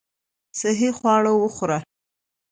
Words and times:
صحي 0.59 0.89
خواړه 0.97 1.31
وخوره. 1.37 1.79